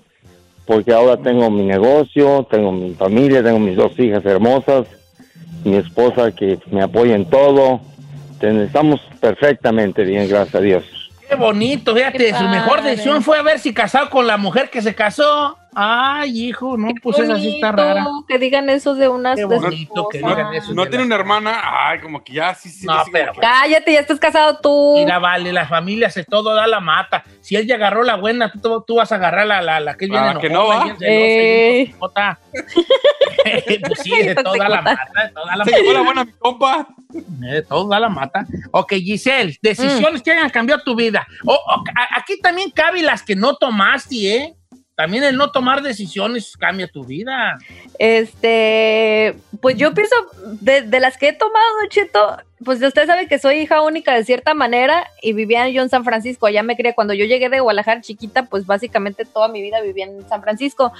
[0.65, 4.85] porque ahora tengo mi negocio tengo mi familia tengo mis dos hijas hermosas
[5.63, 7.81] mi esposa que me apoya en todo.
[8.41, 11.00] Estamos perfectamente bien gracias a Dios
[11.31, 14.93] Qué bonito, fíjate, Qué su mejor decisión fue haberse casado con la mujer que se
[14.93, 15.57] casó.
[15.73, 18.05] Ay, hijo, no, pues esa sí está rara.
[18.27, 20.73] Que digan eso de unas Qué bonito que digan eso.
[20.73, 21.61] No tiene una hermana.
[21.63, 22.85] Ay, como que ya sí, sí.
[22.85, 24.95] No, sí, pero- que- Cállate, ya estás casado tú.
[24.97, 27.23] Mira, vale, las familias se todo da la mata.
[27.39, 30.05] Si él ya agarró la buena, tú, tú vas a agarrar la, la, la que
[30.05, 30.99] es bien Ah, que enojona, no, bien ¿va?
[30.99, 31.95] celosa bien Eh.
[33.87, 36.05] pues sí, de todo da la mata, de todo da la Se llevó la mata.
[36.05, 36.87] buena mi compa.
[37.09, 38.45] De todo da la mata.
[38.71, 41.25] Ok, Giselle, decisiones que hayan cambiado tu vida.
[41.45, 44.55] O- o- a- aquí también cabe las que no tomaste, ¿eh?
[45.01, 47.57] También el no tomar decisiones cambia tu vida.
[47.97, 50.15] Este, pues yo pienso,
[50.61, 54.23] de, de las que he tomado, Cheto, pues usted sabe que soy hija única de
[54.23, 57.61] cierta manera y vivía yo en San Francisco, allá me crié, cuando yo llegué de
[57.61, 60.93] Guadalajara chiquita, pues básicamente toda mi vida vivía en San Francisco,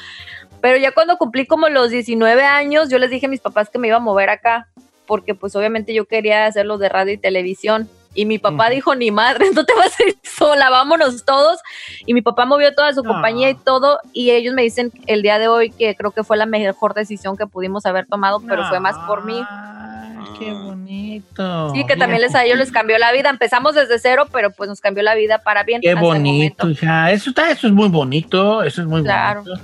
[0.61, 3.77] pero ya cuando cumplí como los 19 años, yo les dije a mis papás que
[3.77, 4.67] me iba a mover acá,
[5.05, 7.87] porque pues obviamente yo quería hacerlo de radio y televisión.
[8.13, 11.59] Y mi papá dijo, ni madre, no te vas a ir sola, vámonos todos.
[12.05, 13.07] Y mi papá movió toda su Ah.
[13.07, 13.99] compañía y todo.
[14.13, 17.37] Y ellos me dicen el día de hoy que creo que fue la mejor decisión
[17.37, 19.41] que pudimos haber tomado, pero fue más por mí.
[19.49, 21.71] Ay, qué bonito.
[21.73, 23.29] Sí, que también les a ellos les cambió la vida.
[23.29, 25.81] Empezamos desde cero, pero pues nos cambió la vida para bien.
[25.81, 27.11] Qué bonito, hija.
[27.11, 28.61] Eso, está, eso es muy bonito.
[28.63, 29.43] Eso es muy Claro.
[29.43, 29.61] bonito.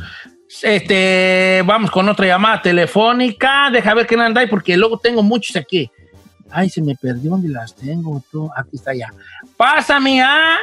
[0.63, 3.69] Este, vamos con otra llamada telefónica.
[3.71, 5.91] Deja ver quién anda ahí, porque luego tengo muchos aquí.
[6.51, 8.21] Ay, se me perdió dónde las tengo.
[8.31, 8.49] Tú?
[8.55, 9.07] Aquí está ya.
[9.57, 10.57] Pásame a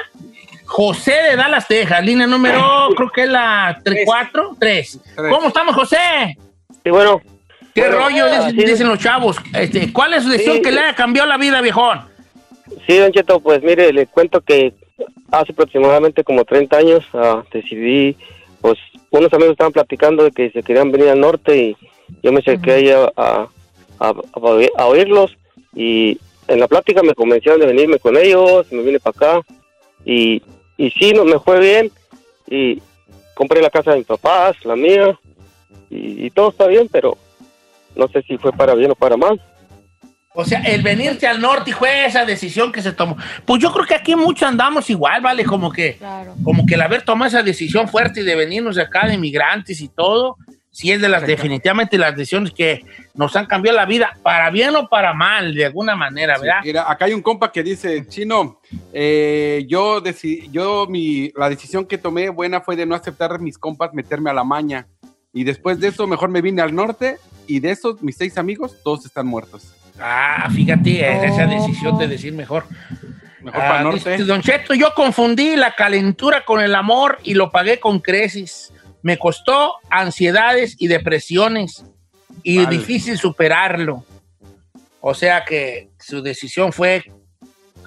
[0.65, 2.05] José de Dallas, Texas.
[2.05, 5.01] Línea número, creo que es la 4, 3.
[5.17, 5.31] Tres.
[5.31, 5.99] ¿Cómo estamos, José?
[6.83, 7.21] sí bueno
[7.75, 8.27] ¿Qué Bueno, rollo?
[8.27, 8.57] Dicen, sí.
[8.65, 9.37] dicen los chavos.
[9.53, 10.63] Este, ¿Cuál es su decisión Sí.
[10.63, 12.03] que le haya cambiado la vida, viejón?
[12.87, 14.73] Sí, Don Cheto, pues mire, le cuento que
[15.33, 18.17] hace aproximadamente como 30 años ah, decidí,
[18.61, 18.79] pues
[19.11, 21.77] unos amigos estaban platicando de que se querían venir al norte y
[22.23, 23.49] yo me acerqué ahí a, a,
[23.99, 25.37] a- a oí- a oírlos
[25.75, 29.47] y en la plática me convencieron de venirme con ellos, me vine para acá
[30.05, 30.43] y,
[30.77, 31.91] y sí, no, me fue bien
[32.49, 32.81] y
[33.35, 35.19] compré la casa de mis papás, la mía
[35.91, 37.17] y, y todo está bien, pero
[37.97, 39.41] no sé si fue para bien o para mal.
[40.37, 43.17] O sea, el venirte al norte fue esa decisión que se tomó.
[43.45, 45.45] Pues yo creo que aquí muchos andamos igual, ¿vale?
[45.45, 46.35] Como que, Claro.
[46.43, 49.87] como que el haber tomado esa decisión fuerte de venirnos de acá, de inmigrantes y
[49.89, 50.37] todo,
[50.75, 52.85] sí es de las definitivamente las decisiones que
[53.15, 56.61] nos han cambiado la vida, para bien o para mal, de alguna manera, Sí, ¿verdad?
[56.65, 58.61] mira, acá hay un compa que dice, Chino,
[58.93, 63.57] eh, yo, deci- yo mi, la decisión que tomé buena fue de no aceptar mis
[63.57, 64.87] compas meterme a la maña.
[65.33, 68.77] Y después de eso, mejor me vine al norte y de esos, mis seis amigos,
[68.83, 69.73] todos están muertos.
[70.01, 71.51] Ah, fíjate, es esa Oh.
[71.51, 72.65] decisión de decir mejor.
[73.41, 74.11] Mejor Ah, para el norte.
[74.11, 78.73] dice, Don Cheto, yo confundí la calentura con el amor y lo pagué con creces.
[79.05, 81.85] Me costó ansiedades y depresiones
[82.43, 82.79] y Vale.
[82.79, 84.03] difícil superarlo.
[85.01, 87.05] O sea que su decisión fue...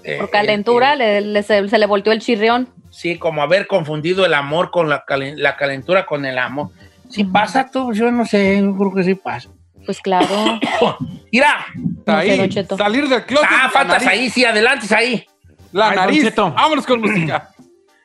[0.03, 2.69] eh, Por calentura eh, le- le- se, se le volteó el chirrión.
[2.91, 6.69] sí, como haber confundido el amor con la, calen- la calentura con el amor.
[7.09, 9.49] Si pasa tú, yo no sé, yo creo que sí pasa.
[9.85, 10.27] Pues claro.
[11.31, 11.65] Mira,
[12.05, 13.49] No Ahí, salir del closet.
[13.51, 15.25] ah, faltas nariz, ahí, sí, adelante ahí.
[15.71, 16.35] La Ay, nariz.
[16.35, 17.49] Vámonos con música.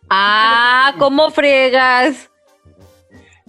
[0.09, 2.31] Ah, ¿cómo friegas?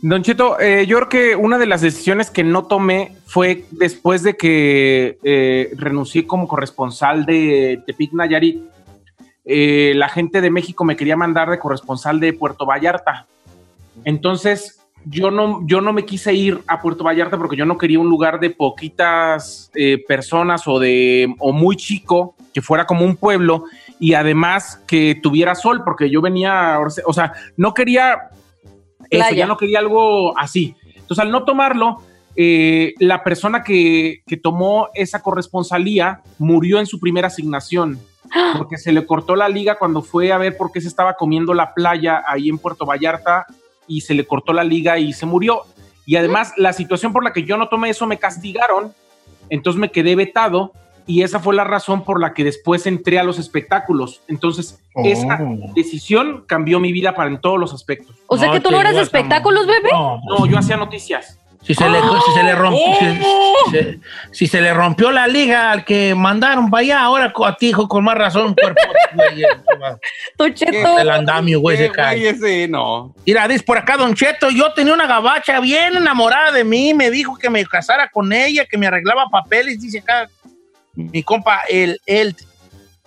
[0.04, 4.22] Don Cheto, eh, yo creo que una de las decisiones que no tomé fue después
[4.22, 8.62] de que eh, renuncié como corresponsal de Tepic Nayarit.
[9.46, 13.28] Eh, la gente de México me quería mandar de corresponsal de Puerto Vallarta.
[14.04, 18.02] Entonces, yo no, yo no me quise ir a Puerto Vallarta porque yo no quería
[18.02, 19.72] un lugar de poquitas
[20.06, 23.64] personas o de o muy chico, que fuera como un pueblo
[24.02, 28.32] y además que tuviera sol, porque yo venía, o sea, no quería
[29.18, 29.38] eso, Playa.
[29.38, 30.76] ya no quería algo así.
[30.96, 32.02] Entonces, al no tomarlo,
[32.36, 38.00] eh, la persona que, que tomó esa corresponsalía murió en su primera asignación
[38.58, 41.54] porque se le cortó la liga cuando fue a ver por qué se estaba comiendo
[41.54, 43.46] la playa ahí en Puerto Vallarta
[43.88, 45.64] y se le cortó la liga y se murió.
[46.06, 48.94] Y además, la situación por la que yo no tomé eso me castigaron,
[49.50, 50.74] entonces me quedé vetado
[51.06, 54.22] y esa fue la razón por la que después entré a los espectáculos.
[54.28, 55.40] Entonces, esa
[55.76, 58.16] decisión cambió mi vida para en todos los aspectos.
[58.28, 59.90] O sea que tú no eras de espectáculos, bebé.
[59.92, 61.40] No, No, yo hacía noticias.
[61.62, 64.00] Si se, le, si, se le rompió, si, se-
[64.32, 67.88] si se le rompió la liga al que mandaron para allá, ahora a ti, hijo,
[67.88, 68.82] con más razón, cuerpo,
[69.14, 69.44] güey,
[70.38, 71.00] Don Cheto.
[71.00, 72.28] el andamio, güey, se Eh, cae.
[72.30, 73.16] ese no.
[73.26, 77.10] Mira, dice por acá, Don Cheto, yo tenía una gabacha bien enamorada de mí, me
[77.10, 80.30] dijo que me casara con ella, que me arreglaba papeles, dice acá
[80.96, 82.36] mi compa, el, el,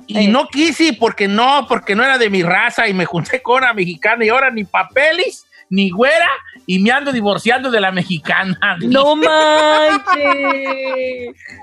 [0.06, 0.28] y Eh.
[0.28, 3.72] no quise porque no, porque no era de mi raza y me junté con una
[3.74, 6.28] mexicana y ahora ni papeles, ni güera,
[6.66, 8.58] y me ando divorciando de la mexicana.
[8.82, 10.06] No manches.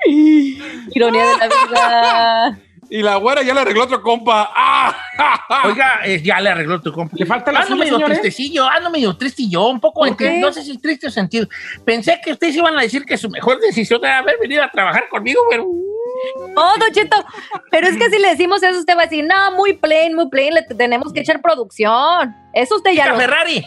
[0.95, 2.59] Ironía de la vida.
[2.89, 4.51] Y la güera ya le arregló otro compa.
[4.53, 4.95] ¡Ah!
[5.65, 7.15] Oiga, eh, ya le arregló tu compa.
[7.17, 8.21] ¿Le falta la Ando medio señores?
[8.21, 11.47] tristecillo, ando medio tristillo, un poco, entre- no sé si triste o sentido.
[11.85, 15.07] Pensé que ustedes iban a decir que su mejor decisión era haber venido a trabajar
[15.09, 15.65] conmigo, pero...
[16.55, 17.17] Oh, Don Cheto.
[17.71, 20.29] Pero es que si le decimos eso, usted va a decir, no, muy plain, muy
[20.29, 22.33] plain, le tenemos que echar producción.
[22.53, 23.63] Eso usted ya Chica lo Ferrari.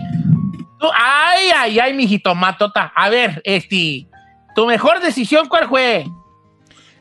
[0.79, 2.93] Tú- ay, ay, ay, mijito, matota.
[2.95, 4.07] A ver, este,
[4.55, 6.05] ¿tu mejor decisión cuál fue?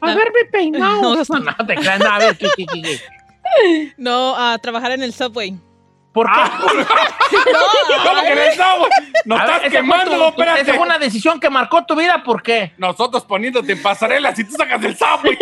[0.02, 1.02] Haberme peinado.
[1.16, 3.93] No, No, no, te creas, no, a ver, ¿qué, qué, qué, qué?
[3.98, 5.58] No, a trabajar en el subway.
[6.16, 6.39] ¿Por qué?
[8.03, 8.88] ¿Cómo que le estamos?
[9.26, 10.61] Nos ver, estás fue quemando, tu- espérate.
[10.61, 12.74] Esa fue una decisión que marcó tu vida, ¿por qué?
[12.78, 15.38] Nosotros poniéndote en pasarelas y tú sacas el subway.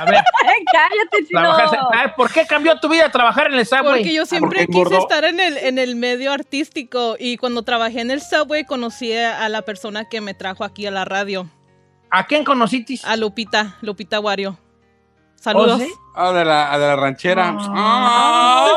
[0.00, 0.14] A ver,
[0.46, 1.96] Ay, cállate, chino.
[1.96, 3.84] ver, ¿por qué cambió tu vida trabajar en el subway?
[4.02, 8.00] Porque yo siempre porque quise estar en el, en el medio artístico y cuando trabajé
[8.02, 11.48] en el subway conocí a la persona que me trajo aquí a la radio,
[12.10, 12.98] ¿A quién conociste?
[13.04, 14.58] a Lupita, Lupita Wario.
[15.40, 15.80] Saludos.
[15.80, 15.92] ¿Oh, sí?
[16.14, 17.56] Ah, de la, de la ranchera.
[17.58, 18.68] Ah.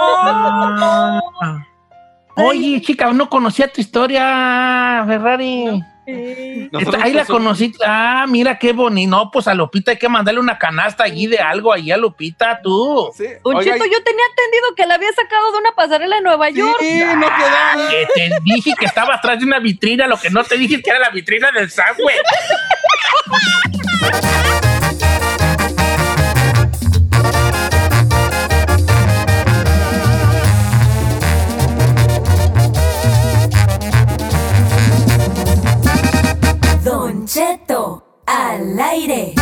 [2.35, 5.83] Oye, chica, no conocía tu historia, Ferrari.
[6.71, 7.73] Nosotros Ahí la conocí.
[7.85, 9.09] Ah, mira qué bonito.
[9.11, 12.59] No, pues a Lupita hay que mandarle una canasta allí de algo allí a Lupita,
[12.61, 13.11] tú.
[13.15, 13.25] Sí.
[13.43, 16.49] Don Oiga, Cheto, yo tenía entendido que la había sacado de una pasarela en Nueva
[16.49, 16.77] York.
[16.79, 17.89] sí, no quedaba.
[17.89, 20.83] Que te dije que estaba atrás de una vitrina, lo que no te dije es
[20.83, 22.15] que era la vitrina del Subway.
[37.23, 39.33] Don Cheto al aire.